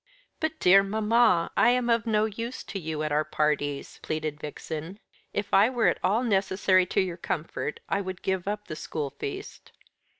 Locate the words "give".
8.23-8.47